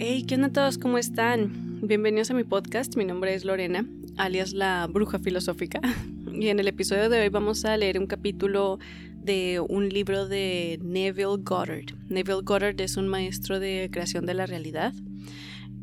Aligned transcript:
Hey, 0.00 0.22
¿qué 0.22 0.36
onda 0.36 0.50
todos? 0.50 0.78
¿Cómo 0.78 0.96
están? 0.96 1.80
Bienvenidos 1.82 2.30
a 2.30 2.34
mi 2.34 2.44
podcast. 2.44 2.96
Mi 2.96 3.04
nombre 3.04 3.34
es 3.34 3.44
Lorena, 3.44 3.84
alias 4.16 4.52
la 4.52 4.86
bruja 4.86 5.18
filosófica. 5.18 5.80
Y 6.32 6.50
en 6.50 6.60
el 6.60 6.68
episodio 6.68 7.08
de 7.08 7.20
hoy 7.20 7.30
vamos 7.30 7.64
a 7.64 7.76
leer 7.76 7.98
un 7.98 8.06
capítulo 8.06 8.78
de 9.24 9.58
un 9.68 9.88
libro 9.88 10.28
de 10.28 10.78
Neville 10.84 11.38
Goddard. 11.40 11.86
Neville 12.08 12.42
Goddard 12.44 12.80
es 12.80 12.96
un 12.96 13.08
maestro 13.08 13.58
de 13.58 13.88
creación 13.90 14.24
de 14.24 14.34
la 14.34 14.46
realidad. 14.46 14.94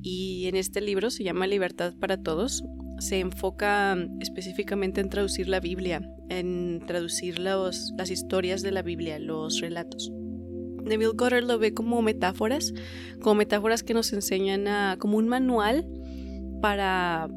Y 0.02 0.45
en 0.47 0.55
este 0.55 0.79
libro 0.79 1.09
se 1.09 1.25
llama 1.25 1.45
Libertad 1.45 1.93
para 2.00 2.16
Todos. 2.16 2.63
Se 3.00 3.20
enfoca 3.20 3.97
específicamente 4.21 5.02
en 5.02 5.09
traducir 5.09 5.50
la 5.50 5.59
Biblia, 5.59 6.09
en 6.29 6.82
traducir 6.88 7.38
los, 7.38 7.91
las 7.97 8.09
historias 8.09 8.61
de 8.61 8.72
la 8.72 8.81
Biblia, 8.81 9.20
los 9.20 9.59
relatos. 9.59 10.09
Neville 10.85 11.13
Goddard 11.16 11.44
lo 11.44 11.57
ve 11.59 11.73
como 11.73 12.02
metáforas, 12.02 12.73
como 13.21 13.35
metáforas 13.35 13.84
que 13.84 13.94
nos 13.94 14.13
enseñan 14.13 14.67
a, 14.67 14.98
como 14.99 15.17
un 15.17 15.27
manual 15.27 15.88
para, 16.61 17.30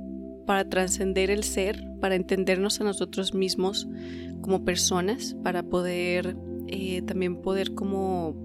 para 0.47 0.69
trascender 0.69 1.31
el 1.31 1.45
ser, 1.45 1.83
para 2.01 2.15
entendernos 2.15 2.81
a 2.81 2.85
nosotros 2.85 3.35
mismos 3.35 3.89
como 4.41 4.65
personas, 4.65 5.37
para 5.43 5.63
poder 5.63 6.37
eh, 6.69 7.03
también 7.03 7.41
poder 7.41 7.75
como 7.75 8.37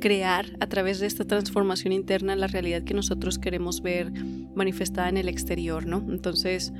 crear 0.00 0.56
a 0.60 0.66
través 0.66 1.00
de 1.00 1.06
esta 1.06 1.24
transformación 1.24 1.92
interna 1.92 2.36
la 2.36 2.46
realidad 2.46 2.82
que 2.82 2.94
nosotros 2.94 3.38
queremos 3.38 3.82
ver 3.82 4.12
manifestada 4.54 5.08
en 5.08 5.16
el 5.16 5.28
exterior, 5.28 5.86
¿no? 5.86 6.04
Entonces, 6.10 6.72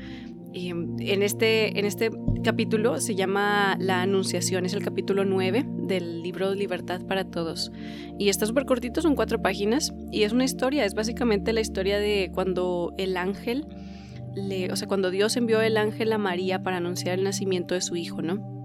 en, 0.52 1.22
este, 1.22 1.78
en 1.78 1.84
este 1.84 2.10
capítulo 2.42 3.00
se 3.00 3.14
llama 3.14 3.76
La 3.78 4.02
Anunciación, 4.02 4.64
es 4.64 4.74
el 4.74 4.82
capítulo 4.82 5.24
9 5.24 5.66
del 5.86 6.22
libro 6.22 6.54
Libertad 6.54 7.00
para 7.02 7.24
Todos. 7.24 7.72
Y 8.18 8.28
está 8.28 8.46
súper 8.46 8.64
cortito, 8.64 9.02
son 9.02 9.14
cuatro 9.14 9.40
páginas, 9.40 9.92
y 10.10 10.22
es 10.22 10.32
una 10.32 10.44
historia, 10.44 10.84
es 10.84 10.94
básicamente 10.94 11.52
la 11.52 11.60
historia 11.60 11.98
de 11.98 12.30
cuando 12.34 12.92
el 12.98 13.16
ángel, 13.16 13.66
le, 14.34 14.70
o 14.72 14.76
sea, 14.76 14.88
cuando 14.88 15.10
Dios 15.10 15.36
envió 15.36 15.60
el 15.60 15.76
ángel 15.76 16.12
a 16.12 16.18
María 16.18 16.62
para 16.62 16.78
anunciar 16.78 17.18
el 17.18 17.24
nacimiento 17.24 17.74
de 17.74 17.80
su 17.80 17.96
hijo, 17.96 18.22
¿no? 18.22 18.56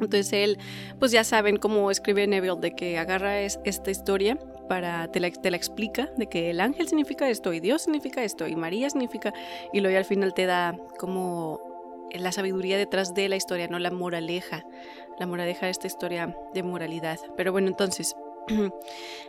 Entonces 0.00 0.32
él, 0.32 0.58
pues 0.98 1.10
ya 1.10 1.24
saben 1.24 1.56
cómo 1.56 1.90
escribe 1.90 2.26
Neville, 2.26 2.60
de 2.60 2.72
que 2.72 2.98
agarra 2.98 3.40
esta 3.40 3.90
historia 3.90 4.38
para, 4.68 5.10
te 5.10 5.20
la, 5.20 5.30
te 5.30 5.50
la, 5.50 5.56
explica, 5.56 6.10
de 6.18 6.26
que 6.26 6.50
el 6.50 6.60
ángel 6.60 6.86
significa 6.88 7.28
esto, 7.30 7.52
y 7.52 7.60
Dios 7.60 7.82
significa 7.82 8.22
esto, 8.22 8.46
y 8.46 8.56
María 8.56 8.90
significa, 8.90 9.32
y 9.72 9.80
luego 9.80 9.96
al 9.96 10.04
final 10.04 10.34
te 10.34 10.46
da 10.46 10.76
como 10.98 11.65
la 12.12 12.32
sabiduría 12.32 12.78
detrás 12.78 13.14
de 13.14 13.28
la 13.28 13.36
historia, 13.36 13.68
no 13.68 13.78
la 13.78 13.90
moraleja, 13.90 14.64
la 15.18 15.26
moraleja 15.26 15.66
de 15.66 15.72
esta 15.72 15.86
historia 15.86 16.36
de 16.54 16.62
moralidad. 16.62 17.18
Pero 17.36 17.52
bueno, 17.52 17.68
entonces, 17.68 18.16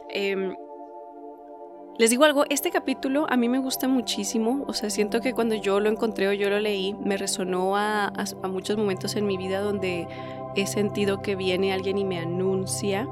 eh, 0.10 0.36
les 1.98 2.10
digo 2.10 2.26
algo, 2.26 2.46
este 2.50 2.72
capítulo 2.72 3.26
a 3.30 3.38
mí 3.38 3.50
me 3.50 3.60
gusta 3.60 3.88
muchísimo, 3.88 4.66
o 4.68 4.74
sea, 4.74 4.90
siento 4.90 5.22
que 5.22 5.34
cuando 5.34 5.56
yo 5.56 5.80
lo 5.80 5.90
encontré 5.90 6.28
o 6.28 6.34
yo 6.34 6.50
lo 6.50 6.60
leí, 6.60 6.94
me 6.94 7.18
resonó 7.18 7.76
a, 7.76 8.08
a 8.08 8.48
muchos 8.48 8.78
momentos 8.78 9.16
en 9.16 9.26
mi 9.26 9.38
vida 9.38 9.60
donde 9.62 10.08
he 10.56 10.68
sentido 10.68 11.22
que 11.22 11.36
viene 11.36 11.74
alguien 11.74 11.98
y 11.98 12.06
me 12.06 12.20
anuncia 12.20 13.08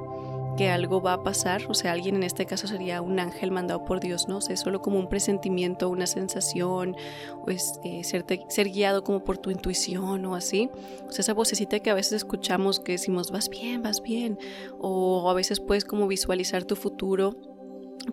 que 0.58 0.70
algo 0.70 1.02
va 1.02 1.14
a 1.14 1.24
pasar, 1.24 1.64
o 1.68 1.74
sea, 1.74 1.92
alguien 1.92 2.16
en 2.16 2.24
este 2.24 2.46
caso 2.46 2.68
sería 2.68 3.02
un 3.02 3.20
ángel 3.20 3.52
mandado 3.52 3.84
por 3.84 4.00
Dios, 4.00 4.28
¿no? 4.28 4.38
O 4.38 4.42
sea, 4.42 4.56
solo 4.56 4.82
como 4.82 5.00
un 5.00 5.10
presentimiento, 5.10 5.90
una 5.90 6.08
sensación, 6.08 6.96
o 7.42 7.50
es, 7.50 7.80
eh, 7.84 8.04
ser, 8.04 8.70
guiado 8.70 9.04
como 9.04 9.24
por 9.24 9.38
tu 9.38 9.52
intuición 9.52 10.26
o 10.26 10.36
así. 10.36 10.70
O 11.08 11.12
sea, 11.12 11.22
esa 11.22 11.34
vocecita 11.34 11.80
que 11.80 11.90
a 11.90 11.94
veces 11.94 12.14
escuchamos 12.14 12.80
que 12.80 12.94
decimos, 12.94 13.32
vas 13.32 13.50
bien, 13.50 13.82
vas 13.82 14.02
bien, 14.02 14.40
o 14.80 15.30
a 15.30 15.34
veces 15.34 15.60
puedes 15.60 15.86
como 15.86 16.08
visualizar 16.08 16.64
tu 16.64 16.76
futuro. 16.76 17.36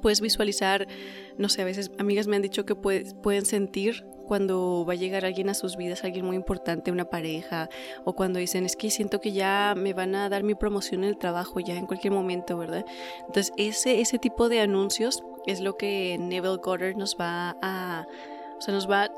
Puedes 0.00 0.20
visualizar, 0.20 0.86
no 1.36 1.48
sé, 1.48 1.62
a 1.62 1.64
veces 1.66 1.90
amigas 1.98 2.26
me 2.26 2.36
han 2.36 2.42
dicho 2.42 2.64
que 2.64 2.74
pueden 2.74 3.44
sentir 3.44 4.06
cuando 4.22 4.84
va 4.86 4.94
a 4.94 4.96
llegar 4.96 5.24
alguien 5.24 5.48
a 5.48 5.54
sus 5.54 5.76
vidas, 5.76 6.04
alguien 6.04 6.24
muy 6.24 6.36
importante, 6.36 6.90
una 6.90 7.04
pareja, 7.04 7.68
o 8.04 8.14
cuando 8.14 8.38
dicen, 8.38 8.64
es 8.64 8.76
que 8.76 8.90
siento 8.90 9.20
que 9.20 9.32
ya 9.32 9.74
me 9.76 9.92
van 9.92 10.14
a 10.14 10.28
dar 10.28 10.42
mi 10.42 10.54
promoción 10.54 11.04
en 11.04 11.10
el 11.10 11.18
trabajo 11.18 11.60
ya 11.60 11.74
en 11.74 11.86
cualquier 11.86 12.12
momento, 12.12 12.56
¿verdad? 12.56 12.84
Entonces, 13.26 13.52
ese, 13.56 14.00
ese 14.00 14.18
tipo 14.18 14.48
de 14.48 14.60
anuncios 14.60 15.22
es 15.46 15.60
lo 15.60 15.76
que 15.76 16.16
Neville 16.18 16.58
Goddard 16.62 16.96
nos 16.96 17.16
va 17.16 17.56
a, 17.62 18.06
o 18.58 18.60
sea, 18.60 18.74
nos 18.74 18.90
va, 18.90 19.10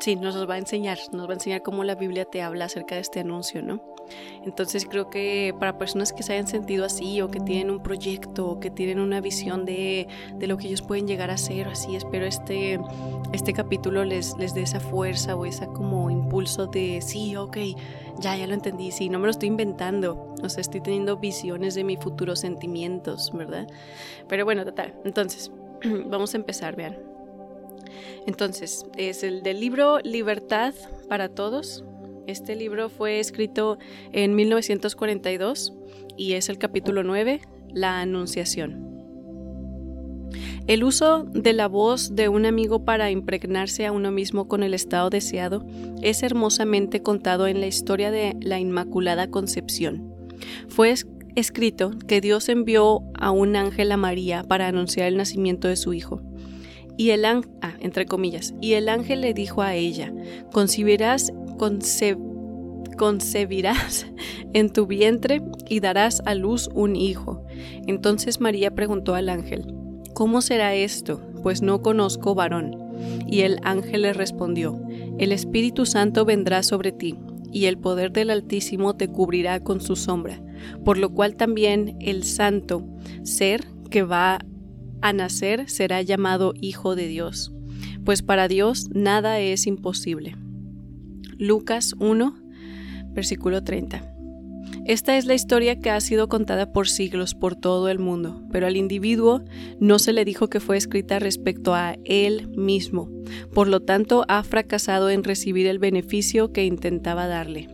sí, 0.00 0.16
nos 0.16 0.48
va 0.48 0.54
a 0.54 0.58
enseñar, 0.58 0.98
nos 1.12 1.26
va 1.26 1.32
a 1.32 1.34
enseñar 1.34 1.62
cómo 1.62 1.84
la 1.84 1.94
Biblia 1.94 2.24
te 2.24 2.42
habla 2.42 2.66
acerca 2.66 2.94
de 2.94 3.00
este 3.00 3.20
anuncio, 3.20 3.62
¿no? 3.62 3.91
Entonces 4.44 4.86
creo 4.88 5.08
que 5.08 5.54
para 5.58 5.78
personas 5.78 6.12
que 6.12 6.22
se 6.22 6.32
hayan 6.32 6.48
sentido 6.48 6.84
así 6.84 7.20
o 7.20 7.30
que 7.30 7.40
tienen 7.40 7.70
un 7.70 7.82
proyecto 7.82 8.46
o 8.48 8.60
que 8.60 8.70
tienen 8.70 8.98
una 8.98 9.20
visión 9.20 9.64
de, 9.64 10.08
de 10.34 10.46
lo 10.46 10.56
que 10.56 10.66
ellos 10.66 10.82
pueden 10.82 11.06
llegar 11.06 11.30
a 11.30 11.36
ser, 11.36 11.68
así 11.68 11.94
espero 11.94 12.26
este, 12.26 12.80
este 13.32 13.52
capítulo 13.52 14.04
les, 14.04 14.36
les 14.38 14.54
dé 14.54 14.62
esa 14.62 14.80
fuerza 14.80 15.36
o 15.36 15.46
esa 15.46 15.66
como 15.66 16.10
impulso 16.10 16.66
de 16.66 17.00
sí, 17.02 17.36
ok, 17.36 17.56
ya, 18.18 18.36
ya 18.36 18.46
lo 18.46 18.54
entendí, 18.54 18.90
sí, 18.90 19.08
no 19.08 19.18
me 19.18 19.26
lo 19.26 19.30
estoy 19.30 19.48
inventando, 19.48 20.34
o 20.42 20.48
sea, 20.48 20.60
estoy 20.60 20.80
teniendo 20.80 21.16
visiones 21.16 21.74
de 21.74 21.84
mis 21.84 21.98
futuros 21.98 22.40
sentimientos, 22.40 23.30
¿verdad? 23.32 23.66
Pero 24.28 24.44
bueno, 24.44 24.64
total, 24.64 24.94
entonces, 25.04 25.50
vamos 26.06 26.34
a 26.34 26.36
empezar, 26.36 26.76
vean. 26.76 26.98
Entonces, 28.26 28.86
es 28.96 29.22
el 29.24 29.42
del 29.42 29.60
libro 29.60 29.98
Libertad 30.00 30.74
para 31.08 31.28
Todos, 31.28 31.84
este 32.26 32.56
libro 32.56 32.88
fue 32.88 33.20
escrito 33.20 33.78
en 34.12 34.34
1942 34.34 35.74
y 36.16 36.34
es 36.34 36.48
el 36.48 36.58
capítulo 36.58 37.02
9, 37.02 37.40
La 37.72 38.00
Anunciación. 38.00 38.92
El 40.66 40.84
uso 40.84 41.24
de 41.24 41.52
la 41.52 41.66
voz 41.66 42.14
de 42.14 42.28
un 42.28 42.46
amigo 42.46 42.84
para 42.84 43.10
impregnarse 43.10 43.84
a 43.84 43.92
uno 43.92 44.12
mismo 44.12 44.46
con 44.46 44.62
el 44.62 44.74
estado 44.74 45.10
deseado 45.10 45.66
es 46.02 46.22
hermosamente 46.22 47.02
contado 47.02 47.48
en 47.48 47.60
la 47.60 47.66
historia 47.66 48.10
de 48.10 48.36
la 48.40 48.60
Inmaculada 48.60 49.28
Concepción. 49.28 50.14
Fue 50.68 50.94
escrito 51.34 51.90
que 52.06 52.20
Dios 52.20 52.48
envió 52.48 53.02
a 53.18 53.32
un 53.32 53.56
ángel 53.56 53.90
a 53.90 53.96
María 53.96 54.44
para 54.44 54.68
anunciar 54.68 55.08
el 55.08 55.16
nacimiento 55.16 55.66
de 55.66 55.76
su 55.76 55.94
hijo. 55.94 56.22
Y 56.96 57.10
el 57.10 57.24
ángel, 57.24 57.50
ah, 57.62 57.74
entre 57.80 58.06
comillas, 58.06 58.54
y 58.60 58.74
el 58.74 58.88
ángel 58.88 59.22
le 59.22 59.34
dijo 59.34 59.62
a 59.62 59.74
ella, 59.74 60.12
concibirás 60.52 61.32
concebirás 62.96 64.06
en 64.52 64.70
tu 64.70 64.86
vientre 64.86 65.42
y 65.68 65.80
darás 65.80 66.22
a 66.24 66.34
luz 66.34 66.68
un 66.74 66.96
hijo. 66.96 67.44
Entonces 67.86 68.40
María 68.40 68.74
preguntó 68.74 69.14
al 69.14 69.28
ángel, 69.28 69.72
¿cómo 70.14 70.40
será 70.42 70.74
esto? 70.74 71.20
Pues 71.42 71.62
no 71.62 71.82
conozco 71.82 72.34
varón. 72.34 72.76
Y 73.26 73.40
el 73.40 73.58
ángel 73.64 74.02
le 74.02 74.12
respondió, 74.12 74.80
el 75.18 75.32
Espíritu 75.32 75.86
Santo 75.86 76.24
vendrá 76.24 76.62
sobre 76.62 76.92
ti, 76.92 77.18
y 77.52 77.66
el 77.66 77.78
poder 77.78 78.12
del 78.12 78.30
Altísimo 78.30 78.94
te 78.94 79.08
cubrirá 79.08 79.60
con 79.60 79.80
su 79.80 79.96
sombra, 79.96 80.42
por 80.84 80.98
lo 80.98 81.10
cual 81.12 81.36
también 81.36 81.96
el 82.00 82.24
santo 82.24 82.86
ser 83.24 83.66
que 83.90 84.02
va 84.02 84.38
a 85.02 85.12
nacer 85.12 85.68
será 85.68 86.00
llamado 86.00 86.54
Hijo 86.60 86.94
de 86.96 87.08
Dios, 87.08 87.52
pues 88.04 88.22
para 88.22 88.48
Dios 88.48 88.88
nada 88.94 89.40
es 89.40 89.66
imposible. 89.66 90.36
Lucas 91.42 91.96
1, 91.98 92.36
versículo 93.08 93.64
30. 93.64 94.14
Esta 94.86 95.16
es 95.16 95.26
la 95.26 95.34
historia 95.34 95.80
que 95.80 95.90
ha 95.90 96.00
sido 96.00 96.28
contada 96.28 96.72
por 96.72 96.88
siglos 96.88 97.34
por 97.34 97.56
todo 97.56 97.88
el 97.88 97.98
mundo, 97.98 98.44
pero 98.52 98.68
al 98.68 98.76
individuo 98.76 99.42
no 99.80 99.98
se 99.98 100.12
le 100.12 100.24
dijo 100.24 100.48
que 100.48 100.60
fue 100.60 100.76
escrita 100.76 101.18
respecto 101.18 101.74
a 101.74 101.96
él 102.04 102.46
mismo, 102.56 103.10
por 103.52 103.66
lo 103.66 103.80
tanto 103.80 104.24
ha 104.28 104.44
fracasado 104.44 105.10
en 105.10 105.24
recibir 105.24 105.66
el 105.66 105.80
beneficio 105.80 106.52
que 106.52 106.64
intentaba 106.64 107.26
darle. 107.26 107.66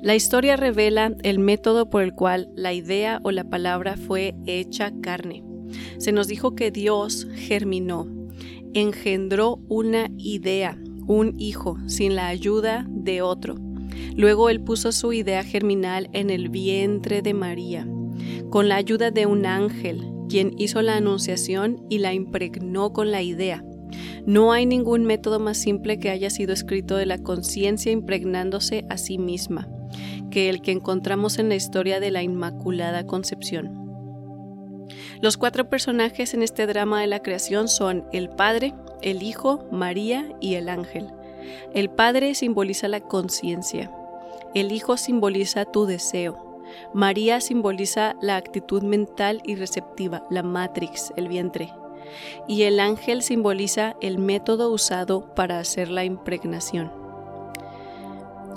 La 0.00 0.14
historia 0.14 0.54
revela 0.54 1.16
el 1.24 1.40
método 1.40 1.90
por 1.90 2.04
el 2.04 2.12
cual 2.14 2.48
la 2.54 2.74
idea 2.74 3.18
o 3.24 3.32
la 3.32 3.42
palabra 3.42 3.96
fue 3.96 4.36
hecha 4.46 4.92
carne. 5.02 5.42
Se 5.98 6.12
nos 6.12 6.28
dijo 6.28 6.54
que 6.54 6.70
Dios 6.70 7.26
germinó, 7.34 8.06
engendró 8.72 9.56
una 9.68 10.10
idea, 10.16 10.78
un 11.06 11.34
hijo 11.38 11.78
sin 11.86 12.14
la 12.14 12.28
ayuda 12.28 12.86
de 12.88 13.22
otro. 13.22 13.56
Luego 14.16 14.50
él 14.50 14.60
puso 14.60 14.92
su 14.92 15.12
idea 15.12 15.44
germinal 15.44 16.08
en 16.12 16.30
el 16.30 16.48
vientre 16.48 17.22
de 17.22 17.34
María, 17.34 17.86
con 18.50 18.68
la 18.68 18.76
ayuda 18.76 19.10
de 19.10 19.26
un 19.26 19.46
ángel, 19.46 20.10
quien 20.28 20.52
hizo 20.58 20.82
la 20.82 20.96
anunciación 20.96 21.84
y 21.88 21.98
la 21.98 22.14
impregnó 22.14 22.92
con 22.92 23.10
la 23.10 23.22
idea. 23.22 23.64
No 24.26 24.52
hay 24.52 24.66
ningún 24.66 25.04
método 25.04 25.38
más 25.38 25.58
simple 25.58 25.98
que 25.98 26.10
haya 26.10 26.30
sido 26.30 26.52
escrito 26.52 26.96
de 26.96 27.06
la 27.06 27.18
conciencia 27.18 27.92
impregnándose 27.92 28.84
a 28.88 28.96
sí 28.96 29.18
misma, 29.18 29.68
que 30.30 30.48
el 30.48 30.62
que 30.62 30.72
encontramos 30.72 31.38
en 31.38 31.48
la 31.48 31.56
historia 31.56 32.00
de 32.00 32.10
la 32.10 32.22
Inmaculada 32.22 33.06
Concepción. 33.06 33.84
Los 35.20 35.36
cuatro 35.36 35.68
personajes 35.68 36.34
en 36.34 36.42
este 36.42 36.66
drama 36.66 37.00
de 37.00 37.06
la 37.06 37.20
creación 37.20 37.68
son 37.68 38.04
el 38.12 38.28
Padre, 38.28 38.74
el 39.04 39.22
Hijo, 39.22 39.64
María 39.70 40.34
y 40.40 40.54
el 40.54 40.68
ángel. 40.68 41.12
El 41.74 41.90
Padre 41.90 42.34
simboliza 42.34 42.88
la 42.88 43.00
conciencia, 43.00 43.90
el 44.54 44.72
Hijo 44.72 44.96
simboliza 44.96 45.66
tu 45.66 45.86
deseo, 45.86 46.62
María 46.92 47.40
simboliza 47.40 48.16
la 48.20 48.36
actitud 48.36 48.82
mental 48.82 49.42
y 49.44 49.54
receptiva, 49.56 50.24
la 50.30 50.42
matrix, 50.42 51.12
el 51.16 51.28
vientre. 51.28 51.72
y 52.46 52.62
el 52.62 52.78
ángel 52.78 53.22
simboliza 53.22 53.96
el 54.00 54.18
método 54.18 54.70
usado 54.70 55.34
para 55.34 55.58
hacer 55.58 55.88
la 55.88 56.04
impregnación. 56.04 56.92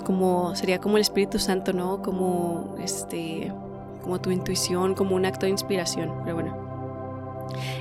Como 0.04 0.54
sería 0.54 0.78
como 0.78 0.96
el 0.96 1.00
Espíritu 1.00 1.40
Santo, 1.40 1.72
¿no? 1.72 2.00
Como 2.00 2.76
este 2.80 3.52
como 4.02 4.20
tu 4.20 4.30
intuición, 4.30 4.94
como 4.94 5.16
un 5.16 5.24
acto 5.24 5.46
de 5.46 5.50
inspiración, 5.50 6.12
pero 6.22 6.36
bueno. 6.36 6.56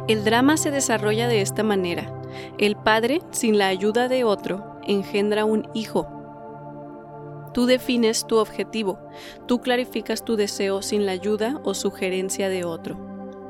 El 0.07 0.23
drama 0.23 0.57
se 0.57 0.71
desarrolla 0.71 1.27
de 1.27 1.41
esta 1.41 1.63
manera. 1.63 2.16
El 2.57 2.75
padre, 2.75 3.21
sin 3.31 3.57
la 3.57 3.67
ayuda 3.67 4.07
de 4.07 4.23
otro, 4.23 4.79
engendra 4.87 5.45
un 5.45 5.67
hijo. 5.73 6.07
Tú 7.53 7.65
defines 7.65 8.27
tu 8.27 8.37
objetivo, 8.37 8.99
tú 9.47 9.61
clarificas 9.61 10.23
tu 10.23 10.35
deseo 10.35 10.81
sin 10.81 11.05
la 11.05 11.13
ayuda 11.13 11.59
o 11.63 11.73
sugerencia 11.73 12.49
de 12.49 12.63
otro. 12.63 13.07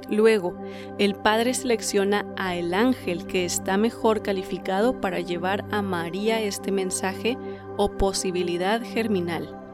Luego, 0.10 0.58
el 0.98 1.16
Padre 1.16 1.54
selecciona 1.54 2.26
a 2.38 2.56
el 2.56 2.74
ángel 2.74 3.28
que 3.28 3.44
está 3.44 3.76
mejor 3.76 4.22
calificado 4.22 5.02
para 5.02 5.20
llevar 5.20 5.66
a 5.72 5.82
María 5.82 6.42
este 6.42 6.72
mensaje 6.72 7.38
o 7.76 7.92
posibilidad 7.98 8.82
germinal. 8.82 9.67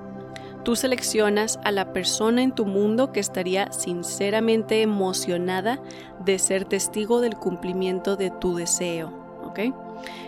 Tú 0.63 0.75
seleccionas 0.77 1.59
a 1.63 1.71
la 1.71 1.91
persona 1.91 2.41
en 2.41 2.53
tu 2.53 2.65
mundo 2.65 3.11
que 3.11 3.19
estaría 3.19 3.71
sinceramente 3.71 4.81
emocionada 4.81 5.81
de 6.23 6.39
ser 6.39 6.65
testigo 6.65 7.19
del 7.19 7.35
cumplimiento 7.35 8.15
de 8.15 8.31
tu 8.31 8.55
deseo. 8.55 9.11
¿ok? 9.43 9.59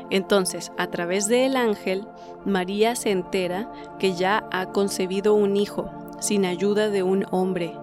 Entonces, 0.10 0.72
a 0.78 0.88
través 0.88 1.28
del 1.28 1.56
ángel, 1.56 2.06
María 2.46 2.96
se 2.96 3.12
entera 3.12 3.72
que 3.98 4.14
ya 4.14 4.48
ha 4.52 4.68
concebido 4.68 5.34
un 5.34 5.56
hijo 5.56 5.90
sin 6.20 6.46
ayuda 6.46 6.90
de 6.90 7.04
un 7.04 7.26
hombre. 7.32 7.74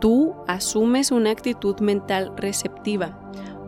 Tú 0.00 0.34
asumes 0.46 1.10
una 1.10 1.30
actitud 1.30 1.78
mental 1.80 2.32
receptiva, 2.36 3.18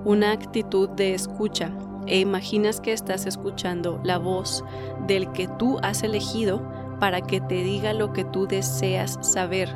una 0.05 0.33
actitud 0.33 0.89
de 0.91 1.15
escucha, 1.15 1.73
e 2.07 2.19
imaginas 2.19 2.81
que 2.81 2.93
estás 2.93 3.27
escuchando 3.27 4.01
la 4.03 4.19
voz 4.19 4.65
del 5.07 5.31
que 5.33 5.47
tú 5.47 5.79
has 5.83 6.03
elegido 6.03 6.61
para 7.01 7.23
que 7.23 7.41
te 7.41 7.63
diga 7.63 7.95
lo 7.95 8.13
que 8.13 8.25
tú 8.25 8.47
deseas 8.47 9.19
saber. 9.23 9.75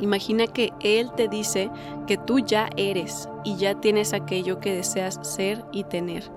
Imagina 0.00 0.46
que 0.46 0.72
Él 0.80 1.10
te 1.16 1.26
dice 1.26 1.70
que 2.06 2.16
tú 2.16 2.38
ya 2.38 2.70
eres 2.76 3.28
y 3.44 3.56
ya 3.56 3.80
tienes 3.80 4.12
aquello 4.12 4.60
que 4.60 4.74
deseas 4.74 5.18
ser 5.22 5.64
y 5.72 5.84
tener. 5.84 6.30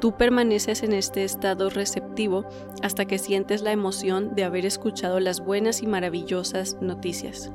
Tú 0.00 0.16
permaneces 0.16 0.82
en 0.82 0.92
este 0.92 1.24
estado 1.24 1.68
receptivo 1.68 2.46
hasta 2.82 3.04
que 3.04 3.18
sientes 3.18 3.62
la 3.62 3.72
emoción 3.72 4.34
de 4.34 4.44
haber 4.44 4.64
escuchado 4.64 5.20
las 5.20 5.40
buenas 5.40 5.82
y 5.82 5.86
maravillosas 5.86 6.78
noticias. 6.80 7.50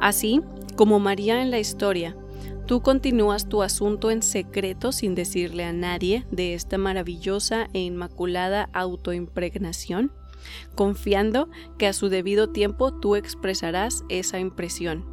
Así 0.00 0.42
como 0.76 0.98
María 0.98 1.42
en 1.42 1.50
la 1.50 1.58
historia, 1.58 2.16
tú 2.66 2.82
continúas 2.82 3.48
tu 3.48 3.62
asunto 3.62 4.10
en 4.10 4.22
secreto 4.22 4.92
sin 4.92 5.14
decirle 5.14 5.64
a 5.64 5.72
nadie 5.72 6.26
de 6.30 6.54
esta 6.54 6.78
maravillosa 6.78 7.68
e 7.72 7.80
inmaculada 7.80 8.68
autoimpregnación 8.72 10.12
confiando 10.74 11.48
que 11.78 11.86
a 11.86 11.92
su 11.92 12.08
debido 12.08 12.50
tiempo 12.50 12.92
tú 12.98 13.16
expresarás 13.16 14.04
esa 14.08 14.38
impresión. 14.38 15.04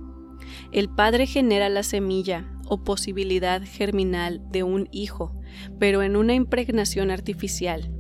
El 0.72 0.90
Padre 0.90 1.28
genera 1.28 1.70
la 1.70 1.84
semilla 1.84 2.52
o 2.68 2.84
posibilidad 2.84 3.62
germinal 3.64 4.42
de 4.52 4.64
un 4.64 4.88
hijo, 4.92 5.36
pero 5.80 6.02
en 6.02 6.16
una 6.16 6.34
impregnación 6.34 7.12
artificial. 7.12 7.92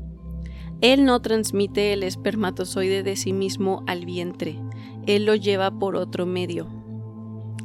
Él 0.82 1.06
no 1.06 1.22
transmite 1.22 1.94
el 1.94 2.04
espermatozoide 2.04 3.02
de 3.02 3.16
sí 3.16 3.34
mismo 3.34 3.84
al 3.88 4.06
vientre, 4.06 4.60
Él 5.08 5.26
lo 5.26 5.36
lleva 5.36 5.80
por 5.80 5.96
otro 5.96 6.26
medio. 6.26 6.75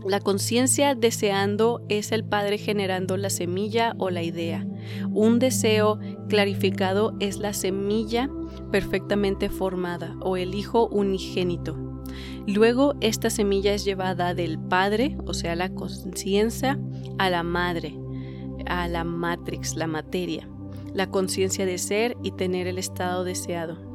La 0.07 0.21
conciencia 0.21 0.95
deseando 0.95 1.85
es 1.89 2.11
el 2.11 2.25
Padre 2.25 2.57
generando 2.57 3.17
la 3.17 3.29
semilla 3.29 3.95
o 3.99 4.11
la 4.11 4.23
idea. 4.23 4.67
Un 5.13 5.39
deseo 5.39 5.99
clarificado 6.29 7.15
es 7.21 7.37
la 7.37 7.53
semilla 7.53 8.31
perfectamente 8.73 9.51
formada 9.51 10.17
o 10.21 10.37
el 10.37 10.55
Hijo 10.55 10.89
unigénito. 10.89 11.77
Luego 12.47 12.95
esta 13.01 13.29
semilla 13.29 13.75
es 13.75 13.85
llevada 13.85 14.35
del 14.35 14.59
Padre, 14.59 15.17
o 15.27 15.35
sea, 15.35 15.55
la 15.55 15.69
conciencia, 15.69 16.81
a 17.19 17.29
la 17.29 17.43
Madre, 17.43 17.95
a 18.67 18.89
la 18.89 19.05
matrix, 19.05 19.77
la 19.77 19.87
materia, 19.87 20.49
la 20.95 21.11
conciencia 21.11 21.67
de 21.67 21.79
ser 21.79 22.17
y 22.23 22.33
tener 22.33 22.67
el 22.67 22.79
estado 22.79 23.25
deseado. 23.25 23.90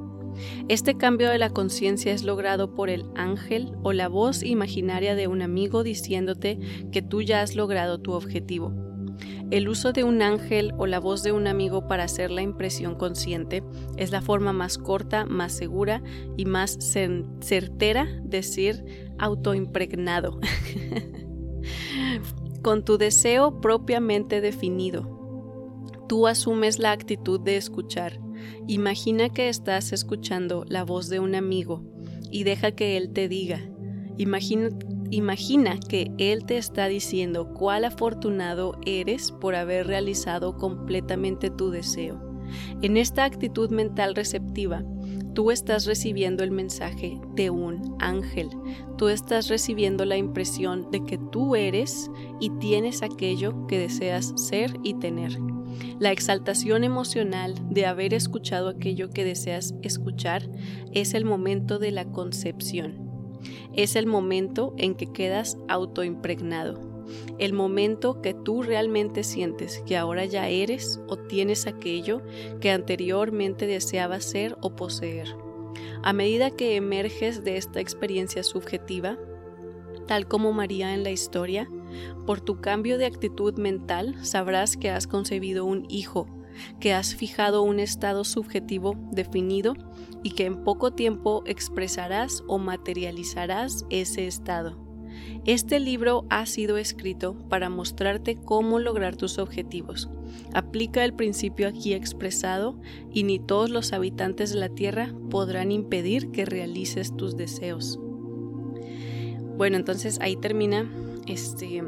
Este 0.68 0.98
cambio 0.98 1.30
de 1.30 1.38
la 1.38 1.50
conciencia 1.50 2.14
es 2.14 2.24
logrado 2.24 2.74
por 2.74 2.90
el 2.90 3.06
ángel 3.16 3.72
o 3.84 3.94
la 3.94 4.08
voz 4.08 4.44
imaginaria 4.44 5.16
de 5.16 5.28
un 5.28 5.42
amigo 5.42 5.84
diciéndote 5.84 6.60
que 6.92 7.02
tú 7.02 7.22
ya 7.22 7.42
has 7.42 7.56
logrado 7.56 8.00
tu 8.00 8.14
objetivo. 8.14 8.74
El 9.52 9.70
uso 9.70 9.94
de 9.94 10.04
un 10.04 10.22
ángel 10.22 10.74
o 10.78 10.88
la 10.88 11.00
voz 11.00 11.22
de 11.24 11.32
un 11.32 11.48
amigo 11.48 11.88
para 11.88 12.04
hacer 12.04 12.32
la 12.32 12.42
impresión 12.42 12.96
consciente 12.96 13.64
es 13.96 14.12
la 14.12 14.22
forma 14.22 14.54
más 14.54 14.78
corta, 14.78 15.26
más 15.26 15.54
segura 15.54 16.02
y 16.36 16.46
más 16.46 16.78
certera 16.80 18.06
de 18.06 18.38
decir 18.38 19.14
autoimpregnado. 19.20 20.40
Con 22.64 22.84
tu 22.84 22.98
deseo 22.98 23.62
propiamente 23.62 24.42
definido, 24.42 25.16
tú 26.10 26.26
asumes 26.26 26.80
la 26.80 26.92
actitud 26.92 27.40
de 27.40 27.58
escuchar. 27.58 28.25
Imagina 28.68 29.30
que 29.30 29.50
estás 29.50 29.94
escuchando 29.94 30.66
la 30.68 30.84
voz 30.84 31.10
de 31.10 31.20
un 31.20 31.36
amigo 31.36 31.84
y 32.32 32.44
deja 32.44 32.72
que 32.72 32.98
él 32.98 33.12
te 33.12 33.28
diga. 33.28 33.62
Imagina 34.18 35.80
que 35.90 36.12
Él 36.18 36.46
te 36.46 36.58
está 36.58 36.88
diciendo 36.88 37.54
cuál 37.54 37.86
afortunado 37.86 38.80
eres 38.86 39.32
por 39.32 39.56
haber 39.56 39.88
realizado 39.88 40.58
completamente 40.58 41.50
tu 41.50 41.70
deseo. 41.70 42.22
En 42.82 42.98
esta 42.98 43.26
actitud 43.26 43.70
mental 43.70 44.16
receptiva, 44.16 44.84
tú 45.34 45.52
estás 45.52 45.86
recibiendo 45.86 46.44
el 46.44 46.52
mensaje 46.52 47.20
de 47.36 47.50
un 47.50 47.96
ángel. 48.00 48.50
Tú 48.98 49.10
estás 49.10 49.50
recibiendo 49.50 50.06
la 50.06 50.18
impresión 50.18 50.90
de 50.92 51.04
que 51.04 51.18
tú 51.18 51.56
eres 51.56 52.10
y 52.40 52.50
tienes 52.52 53.04
aquello 53.04 53.68
que 53.68 53.80
deseas 53.80 54.34
ser 54.38 54.74
y 54.84 54.94
tener. 54.96 55.38
La 56.00 56.12
exaltación 56.12 56.84
emocional 56.84 57.56
de 57.70 57.86
haber 57.86 58.14
escuchado 58.14 58.70
aquello 58.70 59.10
que 59.10 59.24
deseas 59.24 59.74
escuchar 59.82 60.50
es 60.92 61.14
el 61.14 61.26
momento 61.26 61.80
de 61.80 61.92
la 61.92 62.06
concepción 62.06 63.06
es 63.76 63.96
el 63.96 64.08
momento 64.08 64.74
en 64.78 64.96
que 64.96 65.12
quedas 65.12 65.58
autoimpregnado, 65.68 66.80
el 67.40 67.54
momento 67.54 68.22
que 68.22 68.34
tú 68.34 68.64
realmente 68.64 69.24
sientes 69.24 69.84
que 69.86 69.98
ahora 69.98 70.26
ya 70.26 70.48
eres 70.48 71.00
o 71.08 71.18
tienes 71.18 71.68
aquello 71.68 72.22
que 72.62 72.72
anteriormente 72.72 73.68
deseabas 73.68 74.24
ser 74.24 74.58
o 74.62 74.76
poseer. 74.76 75.36
A 76.04 76.14
medida 76.14 76.52
que 76.52 76.76
emerges 76.76 77.44
de 77.44 77.58
esta 77.58 77.80
experiencia 77.80 78.44
subjetiva, 78.44 79.18
tal 80.08 80.28
como 80.28 80.54
María 80.54 80.94
en 80.94 81.04
la 81.04 81.12
historia, 81.12 81.70
por 82.26 82.42
tu 82.42 82.62
cambio 82.62 82.98
de 82.98 83.06
actitud 83.06 83.58
mental 83.58 84.16
sabrás 84.26 84.78
que 84.78 84.90
has 84.90 85.08
concebido 85.08 85.66
un 85.66 85.86
hijo, 85.90 86.28
que 86.80 86.94
has 86.94 87.16
fijado 87.16 87.62
un 87.62 87.80
estado 87.80 88.24
subjetivo 88.24 88.96
definido 89.12 89.76
y 90.24 90.32
que 90.32 90.46
en 90.46 90.64
poco 90.64 90.94
tiempo 90.94 91.44
expresarás 91.46 92.44
o 92.48 92.58
materializarás 92.58 93.86
ese 93.90 94.28
estado. 94.28 94.86
Este 95.46 95.80
libro 95.80 96.26
ha 96.30 96.46
sido 96.46 96.78
escrito 96.78 97.38
para 97.50 97.70
mostrarte 97.70 98.36
cómo 98.36 98.80
lograr 98.80 99.16
tus 99.16 99.38
objetivos. 99.38 100.10
Aplica 100.54 101.06
el 101.06 101.14
principio 101.14 101.68
aquí 101.68 101.94
expresado 101.94 102.80
y 103.14 103.24
ni 103.24 103.40
todos 103.40 103.70
los 103.70 103.94
habitantes 103.94 104.52
de 104.52 104.60
la 104.60 104.70
tierra 104.70 105.14
podrán 105.30 105.72
impedir 105.72 106.32
que 106.32 106.46
realices 106.46 107.16
tus 107.16 107.38
deseos. 107.38 108.00
Bueno, 109.58 109.78
entonces 109.78 110.20
ahí 110.22 110.36
termina 110.36 110.90
este 111.28 111.82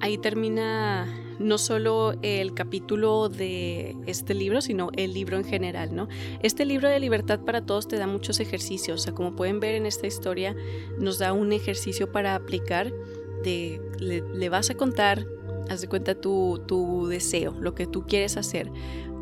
ahí 0.00 0.18
termina 0.18 1.06
no 1.38 1.58
solo 1.58 2.14
el 2.22 2.54
capítulo 2.54 3.28
de 3.28 3.96
este 4.06 4.34
libro, 4.34 4.60
sino 4.60 4.90
el 4.96 5.14
libro 5.14 5.36
en 5.36 5.44
general, 5.44 5.94
¿no? 5.94 6.08
Este 6.42 6.64
libro 6.64 6.88
de 6.88 6.98
libertad 6.98 7.40
para 7.40 7.64
todos 7.64 7.86
te 7.88 7.96
da 7.96 8.06
muchos 8.06 8.40
ejercicios, 8.40 9.00
o 9.00 9.04
sea, 9.04 9.14
como 9.14 9.36
pueden 9.36 9.60
ver 9.60 9.74
en 9.74 9.86
esta 9.86 10.06
historia, 10.06 10.56
nos 10.98 11.18
da 11.18 11.32
un 11.32 11.52
ejercicio 11.52 12.10
para 12.10 12.34
aplicar 12.34 12.92
de, 13.44 13.80
le, 14.00 14.48
vas 14.48 14.70
a 14.70 14.74
contar, 14.74 15.26
haz 15.68 15.80
de 15.80 15.88
cuenta 15.88 16.20
tu, 16.20 16.60
tu, 16.66 17.06
deseo, 17.06 17.54
lo 17.60 17.74
que 17.74 17.86
tú 17.86 18.04
quieres 18.06 18.36
hacer. 18.36 18.70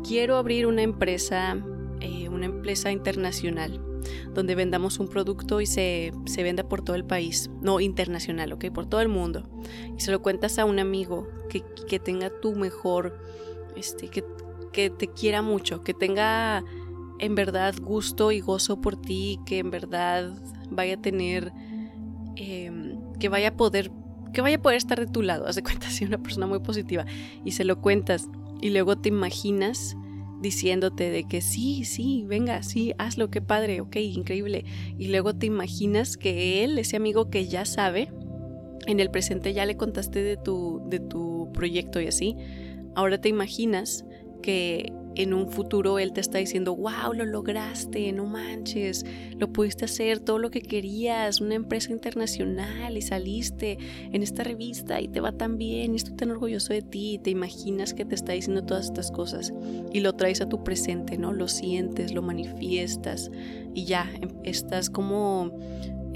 Quiero 0.03 0.37
abrir 0.37 0.65
una 0.65 0.81
empresa, 0.81 1.57
eh, 1.99 2.29
una 2.29 2.45
empresa 2.45 2.91
internacional 2.91 3.79
donde 4.33 4.55
vendamos 4.55 4.99
un 4.99 5.07
producto 5.07 5.61
y 5.61 5.65
se, 5.65 6.11
se, 6.25 6.43
venda 6.43 6.67
por 6.67 6.81
todo 6.81 6.95
el 6.95 7.05
país, 7.05 7.49
no 7.61 7.79
internacional, 7.79 8.53
¿ok? 8.53 8.65
Por 8.71 8.85
todo 8.85 9.01
el 9.01 9.09
mundo. 9.09 9.49
Y 9.97 10.01
se 10.01 10.11
lo 10.11 10.21
cuentas 10.21 10.59
a 10.59 10.65
un 10.65 10.79
amigo 10.79 11.27
que, 11.49 11.63
que 11.87 11.99
tenga 11.99 12.29
tu 12.41 12.55
mejor, 12.55 13.17
este, 13.75 14.09
que, 14.09 14.23
que 14.71 14.89
te 14.89 15.07
quiera 15.07 15.41
mucho, 15.41 15.83
que 15.83 15.93
tenga 15.93 16.63
en 17.19 17.35
verdad 17.35 17.75
gusto 17.81 18.31
y 18.31 18.39
gozo 18.39 18.81
por 18.81 18.99
ti, 18.99 19.39
que 19.45 19.59
en 19.59 19.71
verdad 19.71 20.33
vaya 20.69 20.95
a 20.95 21.01
tener, 21.01 21.51
em, 22.35 22.99
que 23.19 23.29
vaya 23.29 23.49
a 23.49 23.57
poder 23.57 23.91
que 24.33 24.41
vaya 24.41 24.57
a 24.57 24.61
poder 24.61 24.77
estar 24.77 24.99
de 24.99 25.07
tu 25.07 25.21
lado, 25.21 25.47
haz 25.47 25.55
de 25.55 25.63
cuenta, 25.63 25.89
si 25.89 26.05
una 26.05 26.17
persona 26.17 26.47
muy 26.47 26.59
positiva 26.59 27.05
y 27.43 27.51
se 27.51 27.63
lo 27.63 27.81
cuentas 27.81 28.27
y 28.61 28.69
luego 28.69 28.97
te 28.97 29.09
imaginas 29.09 29.95
diciéndote 30.41 31.09
de 31.09 31.23
que 31.23 31.41
sí, 31.41 31.83
sí, 31.83 32.23
venga, 32.27 32.63
sí, 32.63 32.93
hazlo, 32.97 33.29
qué 33.29 33.41
padre, 33.41 33.81
ok, 33.81 33.95
increíble. 33.97 34.65
Y 34.97 35.07
luego 35.07 35.35
te 35.35 35.45
imaginas 35.45 36.17
que 36.17 36.63
él, 36.63 36.77
ese 36.77 36.95
amigo 36.95 37.29
que 37.29 37.47
ya 37.47 37.65
sabe, 37.65 38.09
en 38.85 38.99
el 38.99 39.11
presente 39.11 39.53
ya 39.53 39.65
le 39.65 39.77
contaste 39.77 40.23
de 40.23 40.37
tu, 40.37 40.81
de 40.87 40.99
tu 40.99 41.49
proyecto 41.53 41.99
y 41.99 42.07
así, 42.07 42.35
ahora 42.95 43.19
te 43.19 43.29
imaginas 43.29 44.05
que 44.41 44.93
en 45.17 45.33
un 45.33 45.49
futuro 45.49 45.99
él 45.99 46.13
te 46.13 46.21
está 46.21 46.37
diciendo, 46.37 46.75
wow, 46.75 47.13
lo 47.13 47.25
lograste, 47.25 48.11
no 48.11 48.25
manches, 48.25 49.05
lo 49.37 49.51
pudiste 49.51 49.85
hacer, 49.85 50.19
todo 50.19 50.37
lo 50.37 50.51
que 50.51 50.61
querías, 50.61 51.41
una 51.41 51.55
empresa 51.55 51.91
internacional 51.91 52.97
y 52.97 53.01
saliste 53.01 53.77
en 54.11 54.21
esta 54.21 54.43
revista 54.43 55.01
y 55.01 55.07
te 55.07 55.19
va 55.19 55.31
tan 55.31 55.57
bien 55.57 55.93
y 55.93 55.95
estoy 55.97 56.15
tan 56.15 56.31
orgulloso 56.31 56.73
de 56.73 56.81
ti 56.81 57.13
y 57.15 57.19
te 57.19 57.31
imaginas 57.31 57.93
que 57.93 58.05
te 58.05 58.15
está 58.15 58.33
diciendo 58.33 58.63
todas 58.63 58.85
estas 58.85 59.11
cosas 59.11 59.53
y 59.91 60.01
lo 60.01 60.13
traes 60.13 60.41
a 60.41 60.49
tu 60.49 60.63
presente, 60.63 61.17
¿no? 61.17 61.33
Lo 61.33 61.47
sientes, 61.47 62.13
lo 62.13 62.21
manifiestas 62.21 63.31
y 63.73 63.85
ya 63.85 64.09
em, 64.21 64.29
estás 64.43 64.89
como... 64.89 65.51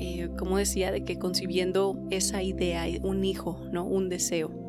Eh, 0.03 0.29
como 0.35 0.57
decía, 0.57 0.91
de 0.91 1.03
que 1.03 1.19
concibiendo 1.19 1.95
esa 2.09 2.41
idea, 2.41 2.85
un 3.03 3.23
hijo, 3.23 3.61
¿no? 3.71 3.85
Un 3.85 4.09
deseo. 4.09 4.60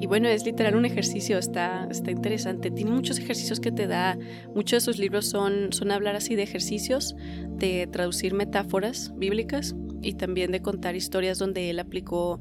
Y 0.00 0.06
bueno, 0.06 0.28
es 0.28 0.44
literal 0.44 0.76
un 0.76 0.84
ejercicio, 0.84 1.38
está, 1.38 1.88
está 1.90 2.10
interesante. 2.10 2.70
Tiene 2.70 2.92
muchos 2.92 3.18
ejercicios 3.18 3.58
que 3.58 3.72
te 3.72 3.86
da. 3.86 4.16
Muchos 4.54 4.84
de 4.84 4.92
sus 4.92 4.98
libros 4.98 5.26
son, 5.26 5.72
son 5.72 5.90
hablar 5.90 6.14
así 6.14 6.36
de 6.36 6.44
ejercicios, 6.44 7.16
de 7.56 7.88
traducir 7.90 8.32
metáforas 8.34 9.12
bíblicas 9.16 9.74
y 10.00 10.14
también 10.14 10.52
de 10.52 10.62
contar 10.62 10.94
historias 10.94 11.38
donde 11.38 11.70
él 11.70 11.80
aplicó 11.80 12.38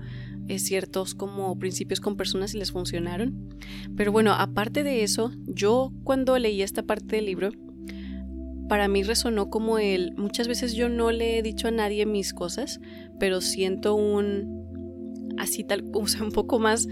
eh, 0.48 0.60
ciertos 0.60 1.16
como 1.16 1.58
principios 1.58 2.00
con 2.00 2.16
personas 2.16 2.54
y 2.54 2.60
les 2.60 2.72
funcionaron. 2.72 3.50
Pero 3.96 4.12
bueno, 4.12 4.34
aparte 4.34 4.84
de 4.84 5.04
eso, 5.04 5.32
yo 5.46 5.92
cuando 6.04 6.38
leí 6.38 6.62
esta 6.62 6.84
parte 6.84 7.18
del 7.18 7.26
libro, 7.26 7.52
para 8.70 8.88
mí 8.88 9.04
resonó 9.04 9.50
como 9.50 9.80
el, 9.80 10.14
muchas 10.16 10.48
veces 10.48 10.74
yo 10.74 10.90
no 10.90 11.12
le 11.12 11.40
he 11.40 11.42
dicho 11.42 11.68
a 11.68 11.72
nadie 11.72 12.06
mis 12.06 12.34
cosas, 12.34 12.80
pero 13.20 13.42
siento 13.42 13.96
un, 13.96 15.34
así 15.38 15.64
tal, 15.64 15.84
o 15.94 16.08
sea, 16.08 16.24
un 16.24 16.32
poco 16.32 16.60
más 16.60 16.88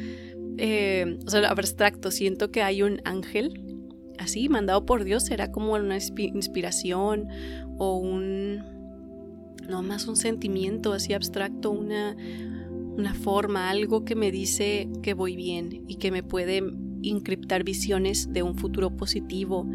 eh, 0.57 1.17
o 1.25 1.29
sea, 1.29 1.49
abstracto, 1.49 2.11
siento 2.11 2.51
que 2.51 2.61
hay 2.61 2.81
un 2.81 3.01
ángel 3.03 3.61
así, 4.17 4.49
mandado 4.49 4.85
por 4.85 5.03
Dios, 5.03 5.25
será 5.25 5.51
como 5.51 5.73
una 5.73 5.97
inspiración 6.17 7.27
o 7.77 7.97
un, 7.97 8.63
no 9.67 9.83
más 9.83 10.07
un 10.07 10.15
sentimiento 10.15 10.93
así 10.93 11.13
abstracto, 11.13 11.71
una, 11.71 12.15
una 12.97 13.13
forma, 13.13 13.69
algo 13.69 14.05
que 14.05 14.15
me 14.15 14.31
dice 14.31 14.89
que 15.01 15.13
voy 15.13 15.35
bien 15.35 15.83
y 15.87 15.95
que 15.95 16.11
me 16.11 16.23
puede 16.23 16.63
encriptar 17.03 17.63
visiones 17.63 18.33
de 18.33 18.41
un 18.41 18.55
futuro 18.55 18.95
positivo 18.95 19.69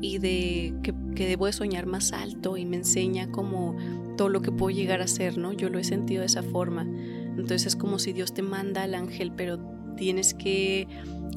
y 0.00 0.18
de 0.18 0.74
que, 0.82 0.94
que, 1.16 1.26
debo 1.26 1.46
de 1.46 1.52
soñar 1.52 1.86
más 1.86 2.12
alto 2.12 2.56
y 2.56 2.64
me 2.64 2.76
enseña 2.76 3.30
como 3.32 3.76
todo 4.16 4.28
lo 4.28 4.40
que 4.40 4.52
puedo 4.52 4.76
llegar 4.76 5.00
a 5.00 5.08
ser, 5.08 5.36
¿no? 5.36 5.52
Yo 5.52 5.68
lo 5.68 5.78
he 5.78 5.84
sentido 5.84 6.20
de 6.20 6.26
esa 6.26 6.42
forma. 6.42 6.82
Entonces 6.82 7.66
es 7.66 7.76
como 7.76 7.98
si 7.98 8.12
Dios 8.12 8.32
te 8.34 8.42
manda 8.42 8.84
al 8.84 8.94
ángel, 8.94 9.32
pero 9.32 9.75
tienes 9.96 10.34
que, 10.34 10.86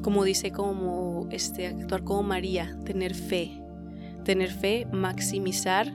como 0.01 0.23
dice, 0.23 0.51
como 0.51 1.27
este, 1.31 1.67
actuar 1.67 2.03
como 2.03 2.23
María, 2.23 2.77
tener 2.85 3.15
fe, 3.15 3.61
tener 4.23 4.51
fe, 4.51 4.87
maximizar 4.91 5.91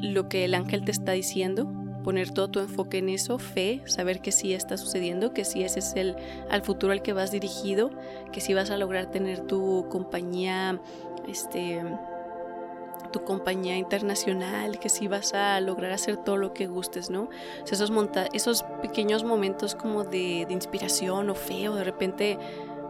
lo 0.00 0.28
que 0.28 0.44
el 0.44 0.54
ángel 0.54 0.84
te 0.84 0.92
está 0.92 1.12
diciendo, 1.12 1.70
poner 2.04 2.30
todo 2.30 2.48
tu 2.48 2.60
enfoque 2.60 2.98
en 2.98 3.08
eso, 3.08 3.38
fe, 3.38 3.82
saber 3.86 4.20
que 4.20 4.32
sí 4.32 4.54
está 4.54 4.76
sucediendo, 4.76 5.34
que 5.34 5.44
sí 5.44 5.62
ese 5.62 5.80
es 5.80 5.94
el 5.96 6.16
al 6.50 6.62
futuro 6.62 6.92
al 6.92 7.02
que 7.02 7.12
vas 7.12 7.30
dirigido, 7.30 7.90
que 8.32 8.40
sí 8.40 8.54
vas 8.54 8.70
a 8.70 8.78
lograr 8.78 9.10
tener 9.10 9.40
tu 9.40 9.86
compañía 9.90 10.80
este 11.28 11.82
tu 13.10 13.24
compañía 13.24 13.76
internacional, 13.76 14.78
que 14.78 14.88
si 14.88 15.08
vas 15.08 15.34
a 15.34 15.60
lograr 15.60 15.92
hacer 15.92 16.16
todo 16.16 16.36
lo 16.36 16.52
que 16.52 16.66
gustes, 16.66 17.10
¿no? 17.10 17.28
esos, 17.70 17.92
esos 18.32 18.62
pequeños 18.82 19.24
momentos 19.24 19.74
como 19.74 20.04
de, 20.04 20.46
inspiración 20.48 21.30
o 21.30 21.34
feo, 21.34 21.74
de 21.74 21.84
repente, 21.84 22.38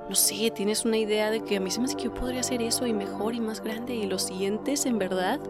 no 0.09 0.15
sé, 0.15 0.51
tienes 0.51 0.85
una 0.85 0.97
idea 0.97 1.31
de 1.31 1.43
que 1.43 1.57
a 1.57 1.61
mí 1.61 1.71
se 1.71 1.81
me 1.81 1.87
hace 1.87 1.97
que 1.97 2.05
yo 2.05 2.15
podría 2.15 2.41
hacer 2.41 2.63
eso 2.63 2.87
y 2.87 2.93
mejor 2.93 3.35
y 3.35 3.41
más 3.41 3.61
grande 3.63 3.95
y 3.95 4.07
lo 4.07 4.19
sientes 4.19 4.87
en 4.87 4.99
verdad, 4.99 5.41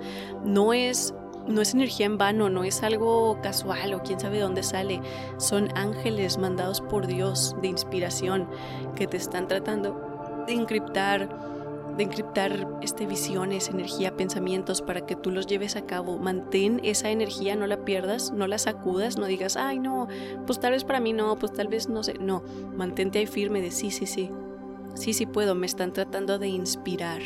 no 0.44 0.72
es 0.72 1.14
no 1.46 1.62
es 1.62 1.74
energía 1.74 2.06
en 2.06 2.18
vano, 2.18 2.50
no 2.50 2.64
es 2.64 2.82
algo 2.82 3.38
casual 3.42 3.94
o 3.94 4.02
quién 4.02 4.20
sabe 4.20 4.36
de 4.36 4.42
dónde 4.42 4.62
sale. 4.62 5.00
Son 5.38 5.68
ángeles 5.74 6.38
mandados 6.38 6.80
por 6.80 7.06
Dios 7.06 7.56
de 7.60 7.68
inspiración 7.68 8.48
que 8.94 9.06
te 9.06 9.16
están 9.16 9.48
tratando 9.48 10.44
de 10.46 10.52
encriptar 10.52 11.28
de 11.96 12.04
encriptar 12.04 12.66
este, 12.82 13.06
visiones, 13.06 13.68
energía, 13.68 14.16
pensamientos 14.16 14.82
para 14.82 15.06
que 15.06 15.16
tú 15.16 15.30
los 15.30 15.46
lleves 15.46 15.76
a 15.76 15.86
cabo. 15.86 16.18
Mantén 16.18 16.80
esa 16.84 17.10
energía, 17.10 17.56
no 17.56 17.66
la 17.66 17.84
pierdas, 17.84 18.32
no 18.32 18.46
la 18.46 18.58
sacudas, 18.58 19.18
no 19.18 19.26
digas, 19.26 19.56
ay 19.56 19.78
no, 19.78 20.08
pues 20.46 20.60
tal 20.60 20.72
vez 20.72 20.84
para 20.84 21.00
mí 21.00 21.12
no, 21.12 21.36
pues 21.36 21.52
tal 21.52 21.68
vez 21.68 21.88
no 21.88 22.02
sé. 22.02 22.14
No, 22.14 22.42
mantente 22.74 23.18
ahí 23.18 23.26
firme 23.26 23.60
de 23.60 23.70
sí, 23.70 23.90
sí, 23.90 24.06
sí, 24.06 24.30
sí, 24.94 25.12
sí 25.12 25.26
puedo, 25.26 25.54
me 25.54 25.66
están 25.66 25.92
tratando 25.92 26.38
de 26.38 26.48
inspirar, 26.48 27.22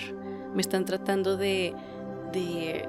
me 0.54 0.60
están 0.60 0.84
tratando 0.84 1.36
de, 1.36 1.74
de, 2.32 2.88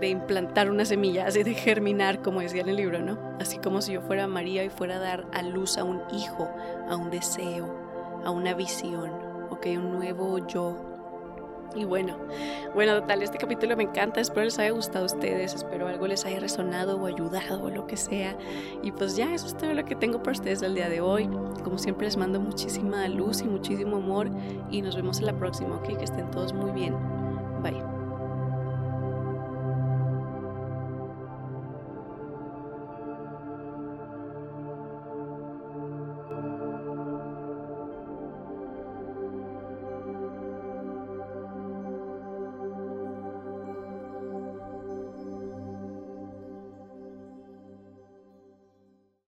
de 0.00 0.08
implantar 0.08 0.70
una 0.70 0.84
semilla, 0.84 1.26
así 1.26 1.42
de 1.42 1.54
germinar, 1.54 2.22
como 2.22 2.40
decía 2.40 2.62
en 2.62 2.68
el 2.68 2.76
libro, 2.76 3.00
¿no? 3.00 3.18
Así 3.40 3.58
como 3.58 3.82
si 3.82 3.92
yo 3.92 4.02
fuera 4.02 4.26
María 4.26 4.64
y 4.64 4.70
fuera 4.70 4.96
a 4.96 5.00
dar 5.00 5.26
a 5.32 5.42
luz 5.42 5.78
a 5.78 5.84
un 5.84 6.02
hijo, 6.12 6.48
a 6.88 6.96
un 6.96 7.10
deseo, 7.10 7.74
a 8.24 8.30
una 8.30 8.54
visión, 8.54 9.10
ok, 9.50 9.66
un 9.76 9.92
nuevo 9.92 10.46
yo, 10.46 10.85
y 11.74 11.84
bueno, 11.84 12.16
bueno, 12.74 13.00
total, 13.00 13.22
este 13.22 13.38
capítulo 13.38 13.76
me 13.76 13.84
encanta, 13.84 14.20
espero 14.20 14.44
les 14.44 14.58
haya 14.58 14.70
gustado 14.70 15.04
a 15.04 15.06
ustedes, 15.06 15.54
espero 15.54 15.88
algo 15.88 16.06
les 16.06 16.24
haya 16.24 16.40
resonado 16.40 16.96
o 16.96 17.06
ayudado 17.06 17.64
o 17.64 17.70
lo 17.70 17.86
que 17.86 17.96
sea. 17.96 18.36
Y 18.82 18.92
pues 18.92 19.16
ya, 19.16 19.34
eso 19.34 19.46
es 19.46 19.56
todo 19.56 19.74
lo 19.74 19.84
que 19.84 19.94
tengo 19.94 20.22
para 20.22 20.32
ustedes 20.32 20.62
el 20.62 20.74
día 20.74 20.88
de 20.88 21.00
hoy. 21.00 21.28
Como 21.64 21.78
siempre 21.78 22.06
les 22.06 22.16
mando 22.16 22.40
muchísima 22.40 23.08
luz 23.08 23.40
y 23.42 23.44
muchísimo 23.44 23.96
amor 23.96 24.30
y 24.70 24.82
nos 24.82 24.96
vemos 24.96 25.18
en 25.18 25.26
la 25.26 25.36
próxima, 25.36 25.76
ok, 25.76 25.98
que 25.98 26.04
estén 26.04 26.30
todos 26.30 26.52
muy 26.52 26.70
bien. 26.70 26.94
Bye. 27.62 27.95